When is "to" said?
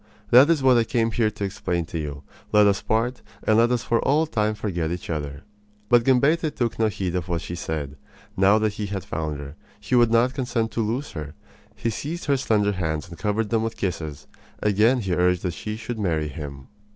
1.29-1.43, 1.85-1.99, 10.71-10.81